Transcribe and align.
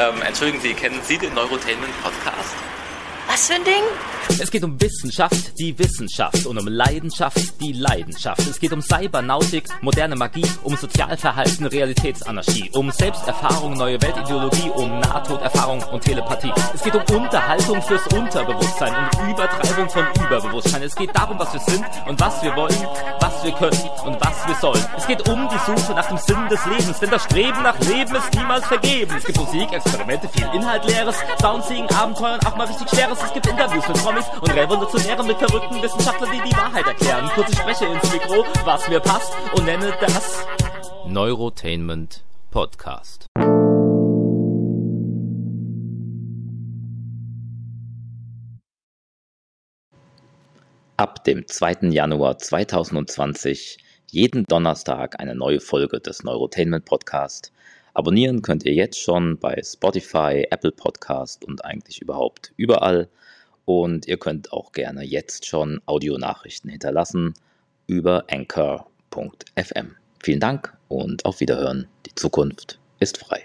Ähm, 0.00 0.22
entschuldigen 0.22 0.60
Sie, 0.60 0.74
kennen 0.74 0.98
Sie 1.02 1.18
den 1.18 1.34
Neurotainment 1.34 1.92
Podcast? 2.02 2.54
Was 3.28 3.46
für 3.46 3.54
ein 3.54 3.64
Ding? 3.64 3.82
Es 4.40 4.50
geht 4.50 4.64
um 4.64 4.80
Wissenschaft, 4.80 5.58
die 5.58 5.78
Wissenschaft 5.78 6.46
und 6.46 6.58
um 6.58 6.66
Leidenschaft, 6.66 7.60
die 7.60 7.72
Leidenschaft. 7.72 8.40
Es 8.40 8.58
geht 8.58 8.72
um 8.72 8.82
Cybernautik, 8.82 9.64
moderne 9.82 10.16
Magie, 10.16 10.46
um 10.64 10.76
Sozialverhalten, 10.76 11.66
Realitätsanarchie, 11.66 12.70
um 12.72 12.90
Selbsterfahrung, 12.90 13.74
neue 13.74 14.02
Weltideologie, 14.02 14.70
um 14.70 15.00
Nahtoderfahrung 15.14 15.80
und 15.92 16.02
Telepathie. 16.02 16.52
Es 16.74 16.82
geht 16.82 16.94
um 16.94 17.02
Unterhaltung 17.16 17.80
fürs 17.82 18.04
Unterbewusstsein 18.08 18.92
und 18.92 19.30
Übertreibung 19.30 19.88
von 19.88 20.04
Überbewusstsein. 20.26 20.82
Es 20.82 20.94
geht 20.96 21.16
darum, 21.16 21.38
was 21.38 21.52
wir 21.52 21.60
sind 21.60 21.84
und 22.06 22.20
was 22.20 22.42
wir 22.42 22.54
wollen, 22.56 22.86
was 23.20 23.44
wir 23.44 23.52
können 23.52 23.78
und 24.04 24.20
was 24.20 24.46
wir 24.46 24.54
sollen. 24.56 24.84
Es 24.96 25.06
geht 25.06 25.28
um 25.28 25.48
die 25.48 25.58
Suche 25.58 25.94
nach 25.94 26.08
dem 26.08 26.18
Sinn 26.18 26.48
des 26.50 26.66
Lebens, 26.66 26.98
denn 26.98 27.10
das 27.10 27.22
Streben 27.24 27.62
nach 27.62 27.78
Leben 27.80 28.14
ist 28.14 28.34
niemals 28.34 28.66
vergeben. 28.66 29.14
Es 29.16 29.24
gibt 29.24 29.38
Musik, 29.38 29.72
Experimente, 29.72 30.28
viel 30.28 30.48
Inhalt, 30.52 30.84
Leeres, 30.84 31.16
Soundseeing, 31.40 31.88
Abenteuer 31.90 32.34
und 32.34 32.46
auch 32.46 32.56
mal 32.56 32.66
richtig 32.66 32.90
Schweres. 32.90 33.18
Es 33.22 33.32
gibt 33.32 33.46
Interviews 33.46 33.86
mit 33.86 33.96
Promis 34.02 34.24
und 34.40 34.52
Revolutionäre 34.52 35.24
mit 35.24 35.38
verrückten 35.38 35.80
Wissenschaftlern, 35.80 36.30
die 36.32 36.50
die 36.50 36.56
Wahrheit 36.56 36.86
erklären. 36.86 37.30
Kurz 37.34 37.50
ich 37.50 37.58
spreche 37.58 37.86
ins 37.86 38.12
Mikro, 38.12 38.44
was 38.64 38.88
mir 38.88 39.00
passt 39.00 39.32
und 39.54 39.64
nenne 39.64 39.92
das 40.00 40.44
Neurotainment 41.06 42.24
Podcast. 42.50 43.28
Ab 50.96 51.24
dem 51.24 51.44
2. 51.44 51.88
Januar 51.90 52.38
2020 52.38 53.78
jeden 54.12 54.44
Donnerstag 54.44 55.18
eine 55.18 55.34
neue 55.34 55.58
Folge 55.58 55.98
des 55.98 56.22
Neurotainment 56.22 56.84
Podcast. 56.84 57.52
Abonnieren 57.94 58.42
könnt 58.42 58.64
ihr 58.64 58.74
jetzt 58.74 59.00
schon 59.00 59.36
bei 59.38 59.60
Spotify, 59.60 60.46
Apple 60.50 60.70
Podcast 60.70 61.44
und 61.44 61.64
eigentlich 61.64 62.00
überhaupt 62.00 62.52
überall. 62.56 63.08
Und 63.64 64.06
ihr 64.06 64.18
könnt 64.18 64.52
auch 64.52 64.70
gerne 64.70 65.02
jetzt 65.02 65.46
schon 65.46 65.80
Audionachrichten 65.86 66.70
hinterlassen 66.70 67.34
über 67.88 68.24
anchor.fm. 68.30 69.96
Vielen 70.22 70.40
Dank 70.40 70.76
und 70.86 71.24
auf 71.24 71.40
Wiederhören. 71.40 71.88
Die 72.06 72.14
Zukunft 72.14 72.78
ist 73.00 73.18
frei. 73.18 73.44